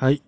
[0.00, 0.22] はい。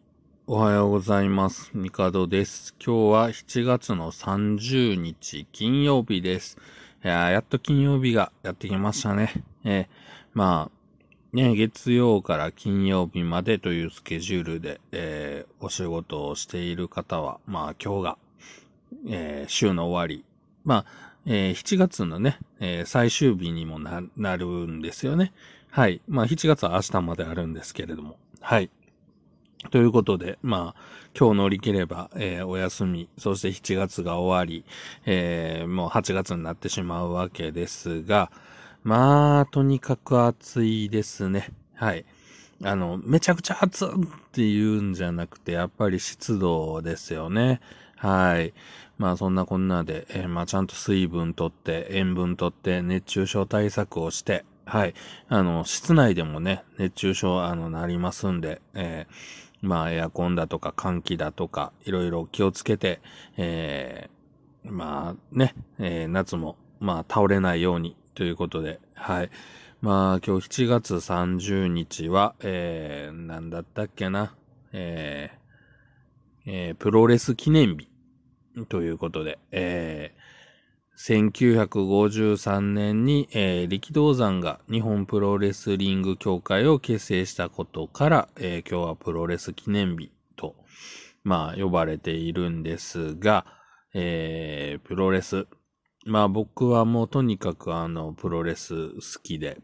[0.48, 1.70] おはようございます。
[1.74, 2.74] ミカドです。
[2.85, 6.59] 今日は7月の30日金曜日です。
[7.04, 9.45] いややっと金曜日がやってきましたね。
[9.62, 9.87] えー、
[10.35, 18.18] まあ、ね、月曜から金曜日までというスケジュールで、えー、お仕事をしている方は、まあ今日が、
[19.09, 20.25] えー、週の終わり。
[20.64, 20.84] まあ、
[21.27, 25.32] えー、7月のね、えー、最終日にもな、なるんですよね。
[25.71, 26.00] はい。
[26.09, 28.18] まあ7月は明日まであるんですけれども。
[28.41, 28.68] はい。
[29.68, 30.80] ということで、まあ、
[31.19, 34.64] 今日乗り切れば、えー、お休み、そして7月が終わり、
[35.05, 38.30] えー、もう8月になってしまうわけですが、
[38.82, 41.51] まあ、とにかく暑いですね。
[41.74, 42.06] はい。
[42.62, 43.88] あの、めちゃくちゃ暑っ
[44.32, 47.60] て言うんじゃなくて、やっぱり湿度ですよね。
[47.96, 48.54] はい。
[48.96, 54.95] まあそんなこんなで、えー、まあちゃんと水分とって、塩分とって、熱中症対策をして、はい。
[55.29, 63.01] あの、室内でもね、熱中症、あの、なりますんで、えーまあエアコンだとか換気だとか、いろいろ気をつけて、
[63.37, 69.30] えー、まあね、えー、夏も、まあ倒れないようにということで、はい。
[69.80, 74.34] まあ今日7月30日は、えー、なんだったっけな、
[74.72, 77.88] えー、えー、プロレス記念日
[78.68, 80.19] ということで、えー、
[81.00, 90.56] 1953年に、えー、力道山が日本プロレスリング協会を結成したことから、えー、今日はプロレス記念日と、
[91.24, 93.46] まあ、呼ばれているんですが、
[93.94, 95.46] えー、プロレス。
[96.04, 99.58] まあ僕はもうとにかくあの、プロレス好きで、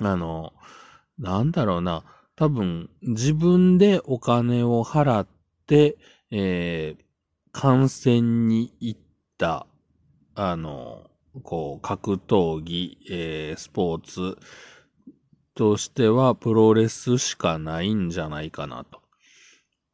[0.00, 0.54] あの、
[1.18, 2.02] なんだろうな、
[2.34, 5.26] 多分自分でお金を払っ
[5.66, 5.98] て、
[6.30, 7.02] えー、
[7.52, 9.00] 観戦に行っ
[9.36, 9.66] た
[10.36, 11.10] あの、
[11.42, 14.38] こう、格闘技、えー、スポーツ
[15.54, 19.00] としてはプロレスしかないんじゃないかなと。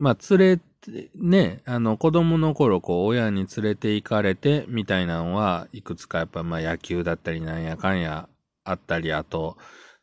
[0.01, 8.29] まあ、連れて、ね、あの、子供の頃、こう、親に連れて行かれて、みたいなのは、いくつかやっぱ、まあ、野球だったり、なんやかんや
[8.65, 9.57] あったり、あと、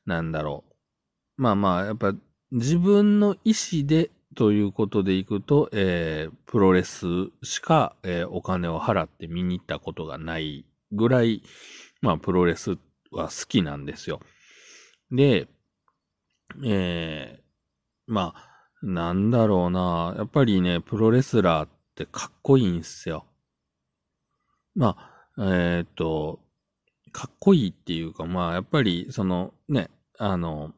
[0.06, 0.64] なんだろ
[1.38, 1.42] う。
[1.42, 2.14] まあまあ、やっぱ、
[2.52, 7.06] 自分の意思でということでいくと、えー、プロレス
[7.44, 10.64] しか、えー、お金を払って見に行ったことがない
[10.94, 11.44] ぐらい、
[12.00, 12.78] まあ、プロレス
[13.12, 14.22] は好きなんですよ。
[15.12, 15.50] で、
[16.64, 17.42] えー、
[18.08, 18.50] まあ、
[18.82, 20.16] なんだろうな。
[20.18, 23.26] やっぱりね、プロレスラーってかっこいいんすよ。
[24.74, 24.96] ま
[25.36, 26.40] あ、えっ、と、
[27.12, 30.72] かっこいいっていうか、まあ、やっぱり、その、ね、あの、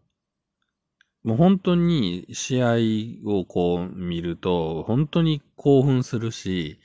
[1.24, 6.80] もう本当に試合をこう見ると、本当に興奮するし、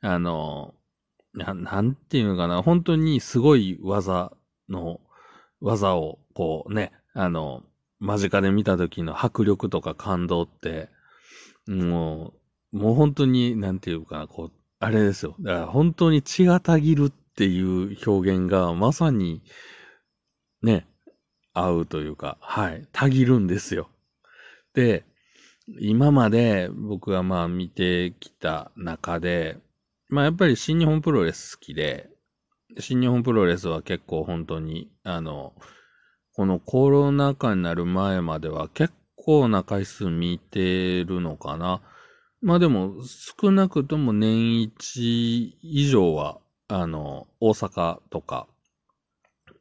[0.00, 0.74] あの、
[1.34, 4.32] ななんていうのかな、本当にすごい技
[4.68, 5.00] の、
[5.60, 7.62] 技をこうね、あの、
[8.00, 10.88] 間近で見た時の迫力とか感動って、
[11.66, 12.34] も
[12.72, 15.34] う、もう本当に、なんていうかな、こう、あれですよ。
[15.40, 19.42] だから本当に血がたぎるっていう表現がまさに、
[20.62, 20.86] ね、
[21.58, 23.88] 合うというか、はい、たぎるんですよ。
[24.74, 25.04] で、
[25.80, 29.58] 今まで僕がまあ見てきた中で、
[30.08, 32.08] まあやっぱり新日本プロレス好きで、
[32.78, 35.52] 新日本プロレスは結構本当に、あの、
[36.34, 41.82] このコロナ禍になる前までは結構な回数見てるのかな。
[42.40, 42.94] まあでも
[43.40, 48.46] 少なくとも年一以上は、あの、大阪とか、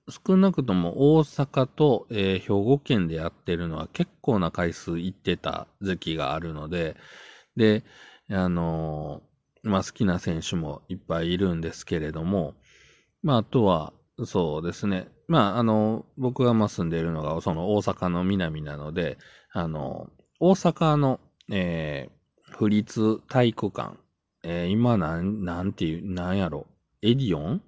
[0.10, 6.96] 少なくとも大阪と、えー、兵庫県でやってるのは結構な回数行ってた時期があるので、
[7.56, 7.84] で、
[8.30, 12.56] あのー、まあ、好きな選手もいっぱいいるんですけれども、
[13.22, 13.94] まあ、あとは、
[14.26, 15.10] そうですね。
[15.28, 19.18] まあ、あの、僕がま住んでいるのが、その大阪の南なので、
[19.52, 21.20] あの、大阪の、
[21.52, 23.98] えー、府立体育館、
[24.44, 26.66] えー、今なん、なんていう、なんやろ、
[27.02, 27.62] エディオン？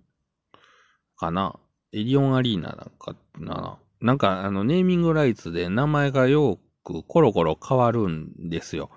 [1.17, 1.59] かな？
[1.91, 3.79] エリオンアリーナなんかな。
[4.01, 8.89] なんか、あの、ネーミングライツで名前がよくコロコロ変わるんですよ。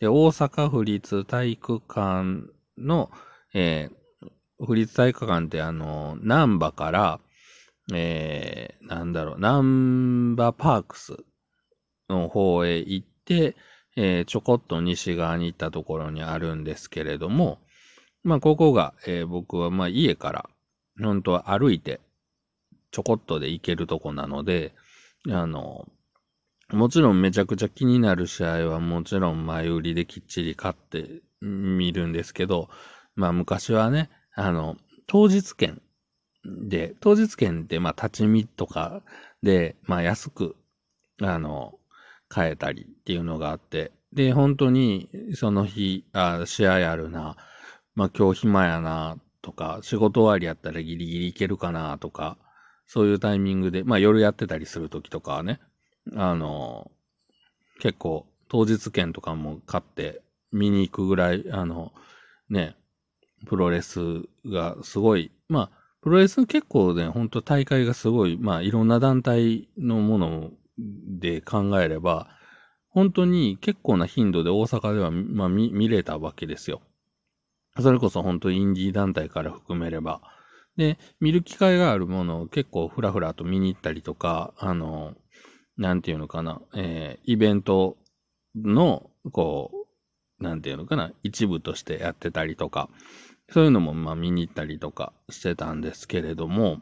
[0.00, 3.10] で、大阪府立体育館の、
[3.54, 7.20] えー、府立体育館ってあの、南波から、
[7.94, 11.16] えー、なんだろう、南波パークス
[12.08, 13.56] の方へ行って、
[13.96, 17.58] えー、ちょこっと西側に行ったところにあるんですけれども、
[18.24, 20.50] まあ、ここが、えー、僕は、まあ、家から、
[21.00, 22.00] 本当は歩いて
[22.92, 24.74] ちょこっとで行けるとこなので、
[25.30, 25.88] あの、
[26.70, 32.68] もちろんめちゃくちゃ気になる試合はもちろん前売りできっちり買って見るんですけど、
[33.16, 35.82] まあ昔はね、あの、当日券
[36.44, 39.02] で、当日券ってまあ立ち見とか
[39.42, 40.56] で、まあ安く、
[41.20, 41.78] あの、
[42.28, 47.36] 買えたりっていうのがあって、で、本当に、その日、あ、試合あるな、
[47.94, 52.38] まあ今日暇やな、とか、仕事終わりやったらギリギリ行けるかな、とか、
[52.92, 55.60] そういうタイミングで、まあ夜やってたりするときとかはね、
[56.14, 56.90] あの、
[57.80, 60.20] 結構当日券とかも買って
[60.52, 61.94] 見に行くぐらい、あの、
[62.50, 62.76] ね、
[63.46, 63.98] プロレス
[64.44, 72.28] がすごい、まあ、プロレス結構ね、ほんと大会がすごい、まあいろんな団体のもので考えれば、
[72.90, 76.82] 本当に結構な頻度で大阪では、まあ見、見れたわけですよ。
[77.80, 80.20] それこそ本当インディー団体から含めれば。
[80.76, 85.14] で、見る機会があるものを結構ふらふらと見に行ったりとか、あの、
[85.76, 87.96] なんていうのかな、えー、イベント
[88.56, 89.70] の、こ
[90.40, 92.88] う、なんていうのかな、一部としてやってたりとか、
[93.50, 96.80] そういうのもまあ見に行ったりとかしてたんですけれども、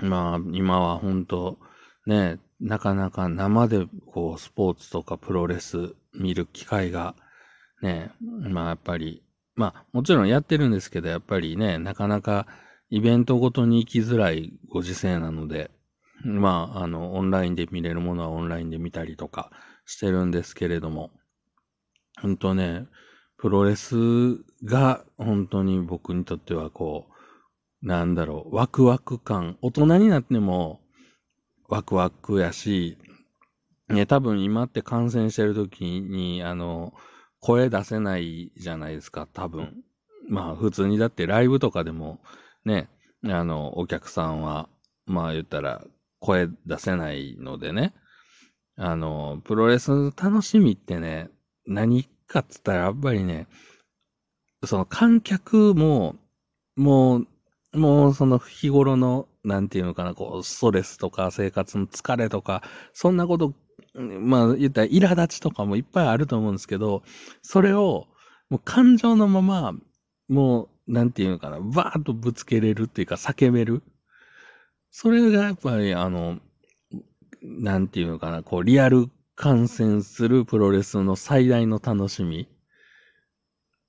[0.00, 1.58] まあ今は本当
[2.06, 7.14] ね、なかなか生でこうスポーツとかプロレス見る機会が
[7.80, 9.22] ね、まあやっぱり、
[9.54, 12.46] まあもちろんやってるんですけど、やっぱりね、なかなか
[12.92, 15.70] イベントごとに行きづらいご時世なので、
[16.26, 19.50] まああのオンラインで見れるものはオンラインで見たりとか
[19.86, 21.10] してるんですけれども、
[22.20, 22.86] 本当ね、
[23.38, 23.94] プロレス
[24.62, 27.06] が本当に僕にとってはこ
[27.82, 30.82] う、なんだろう、ワクワク感、大人になっても
[31.70, 32.98] ワクワクやし、
[33.88, 36.92] ね、多分今って感染してる時に、あの、
[37.40, 39.82] 声出せないじゃないですか、多分。
[40.28, 42.20] まあ普通にだってライブとかでも
[42.64, 42.88] ね、
[43.24, 44.68] あの、お客さんは、
[45.06, 45.84] まあ言ったら
[46.20, 47.94] 声出せないのでね、
[48.76, 51.30] あの、プロレスの楽しみってね、
[51.66, 53.46] 何かっつったらやっぱりね、
[54.64, 56.16] その観客も、
[56.76, 57.26] もう、
[57.78, 62.62] もうその日頃の、なんていうのかな、こう、ストレスとか生活の疲れとか、
[62.92, 63.54] そんなこと、
[63.94, 67.02] まあ言ったら苛立ちとかもいっぱいあると思うんですけど、
[67.42, 68.06] それを、
[68.50, 69.72] もう感情のまま、
[70.28, 73.82] もう、なんていうのかな、バーッとぶつけれるっていうか叫べる。
[74.90, 76.38] それがやっぱりあの、
[77.42, 82.48] なんていうのかな、こう、リアル観戦するプロレスの最大の楽しみ、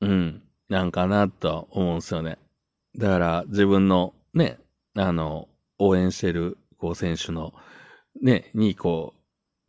[0.01, 2.37] うん、なんかなと思うんですよね。
[2.97, 4.59] だから自分のね、
[4.95, 5.47] あの、
[5.79, 7.53] 応援してる、こう、選手の、
[8.21, 9.13] ね、に、こ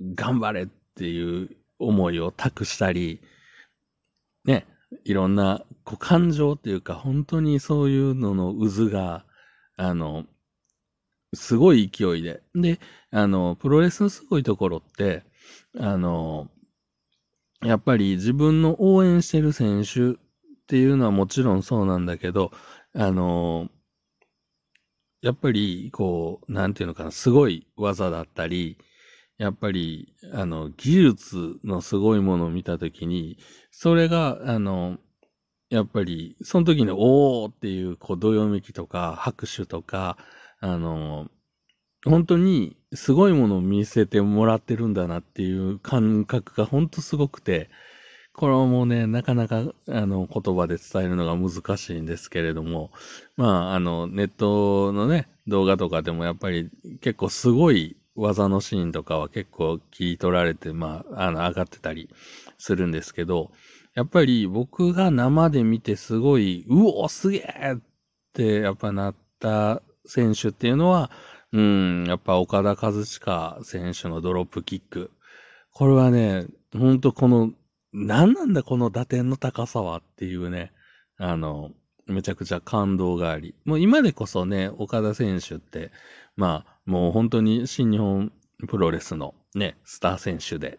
[0.00, 3.20] う、頑張れっていう思いを託したり、
[4.44, 4.66] ね、
[5.04, 9.24] いろんな、こう、感情っていうか、本当にそういうのの渦が、
[9.76, 10.24] あの、
[11.34, 12.42] すごい勢いで。
[12.54, 12.78] で、
[13.10, 15.24] あの、プロレスのすごいところって、
[15.78, 16.48] あの、
[17.62, 20.14] やっぱり自分の応援してる選手っ
[20.66, 22.52] ていうのはもちろんそうなんだけど、
[22.94, 23.68] あの、
[25.22, 28.78] やっぱり、こう、なんていうのかな、すごい技だったり、
[29.38, 33.38] やっぱり、あの、技術のすごいものを見たときに、
[33.70, 34.98] それが、あの、
[35.70, 40.18] やっぱり、その時に、おーっていう、こう、どよめきとか、拍手とか、
[40.60, 41.28] あの、
[42.04, 47.70] 本当にすごいものを見せてもらってるんだなっていう感覚が本当すごくて、
[48.34, 52.92] これもね、なかなか、あの、言葉で伝えるのが難しいんですけれども、
[53.36, 56.70] まあ、あの、ネットのね、動画とかでもやっぱり
[57.00, 62.08] 結構すごい技のシーンとかは結構切り取られて、まあ、あの、上がってたり
[62.58, 63.50] するんですけど、
[63.94, 67.78] やっぱり僕が生で見てすごい、うおすげえっ
[68.32, 71.10] てやっぱなった選手っていうのは、
[71.52, 75.10] うん、やっぱ岡田和親選手のドロップキック。
[75.72, 77.52] これはね、ほんとこの、
[77.92, 80.72] 何なんだこの打点の高さはっていうね、
[81.16, 81.70] あの、
[82.06, 83.54] めちゃくちゃ感動があり。
[83.64, 85.92] もう今でこそね、岡田選手って、
[86.36, 88.32] まあ、もう本当に新日本
[88.68, 90.78] プロレスのね、スター選手で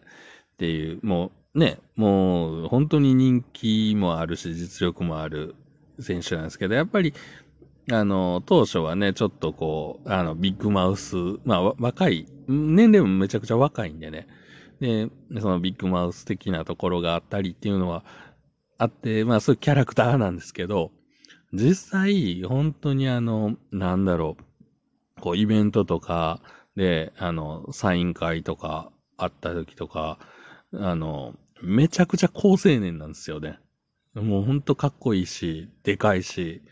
[0.54, 5.54] っていう、もうね、もう本当に人気もあるし、実力もある
[6.00, 7.14] 選手なんですけど、やっぱり
[7.92, 14.26] あの、当初はね、ちょっとこう、あの、ビッグマウス、まあ、若い、年齢もめちゃくちゃ若いんでね。
[14.80, 15.08] で、
[15.40, 18.04] そのビッグマウス的なところがあったりっていうのは
[18.76, 20.90] あって、まあ、そういうキャラクターなんですけど、
[21.52, 24.42] 実際、本当にあの、なんだろう、
[25.20, 26.40] こう、イベントとか
[26.76, 30.18] で、あの、サイン会とかあった時とか、
[30.74, 33.58] あの、めちゃくちゃ高青年なんですよね。
[34.14, 36.62] もうほんとかっこいいし、でかいし、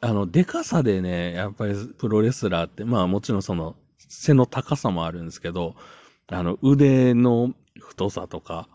[0.00, 5.74] あの、でかさでね、やっぱりプロレスラーって、まあもちろんその、背の高さもあるんですけど、
[6.28, 8.68] あの、腕の太さとか、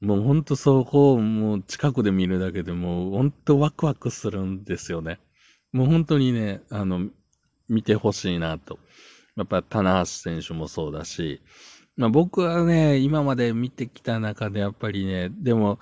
[0.00, 5.20] もうほんとそこをもう近くで見るだけでもうほんとワクワクするんですよね。
[5.72, 7.08] もう本当にね、あの、
[7.68, 8.78] 見てほしいなと。
[9.36, 11.42] やっぱ棚橋選手もそうだし、
[11.96, 15.78] まあ僕はね、今まで見てきた中でやっぱりね、でも、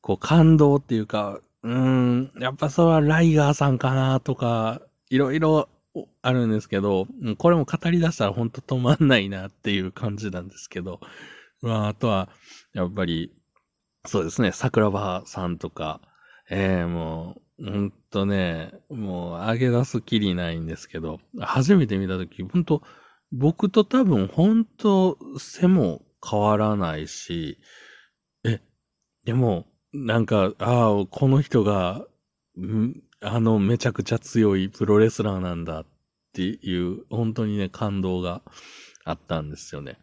[0.00, 4.80] こう感動っていうか、うーん、やっぱそれはライガーさんかなとか、
[5.10, 5.68] いろいろ
[6.22, 7.06] あるんですけど、
[7.38, 11.00] これも語り出したらほんと止まんないなっていう感じなんですけど、
[11.62, 12.28] まあ、あとは、
[12.74, 13.32] やっぱり、
[14.06, 16.00] そうですね、桜庭さんとか、
[16.50, 22.82] ええー、もう、ほんとね、もう、上げ出すきりないんですけど、初めて見たとき、ほんと、
[23.32, 27.58] 僕と多分、ほんと、背も変わらないし、
[28.44, 28.60] え、
[29.24, 32.06] でも、なんか、ああ、この人が、
[33.20, 35.86] あの、めちゃくちゃ強いプロレスラーなんだっ
[36.34, 38.42] ていう、本当にね、感動が
[39.04, 39.98] あったんですよね。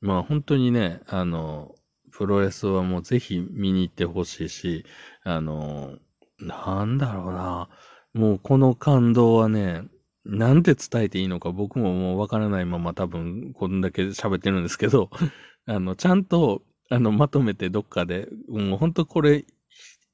[0.00, 1.74] まあ本当にね、あの、
[2.12, 4.84] プロレスはもうぜひ見に行ってほしいし、
[5.22, 5.98] あの、
[6.38, 7.68] なんだろうな。
[8.14, 9.82] もうこの感動はね、
[10.24, 15.10] なんて伝えていいのか僕ももうわからないまま多分こんだけ喋ってるんですけど、
[15.66, 19.44] あの、ちゃんと、あの、まとめてどっかで、もう本当これ、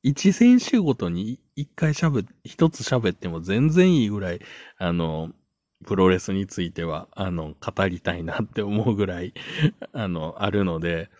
[0.02, 4.40] 一選手ごとに一回喋、一つ喋っても全然いいぐらい、
[4.78, 5.32] あの、
[5.86, 9.34] プロレスについては、あの、語りたいなって思うぐらい
[9.92, 11.10] あの、あるので、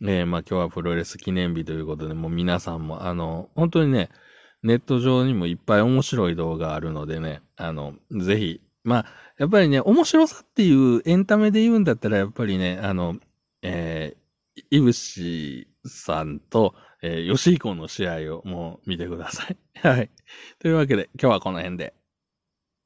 [0.00, 4.10] ねまあ今日はプロレス記念日ということで、もう皆さんも、あの、本当にね、
[4.62, 9.06] ネット上にもいっぱい面白い動画あるのでね、あの、ぜひ、まあ、
[9.38, 13.16] やっぱりね、面白さっていうエンタメで言うんだったら、やっぱりね、あの、
[13.62, 19.56] えー、いぶしさんと、えー、吉彦の試合をもう見てください。
[19.80, 20.10] はい。
[20.58, 21.94] というわけで、今日はこの辺で。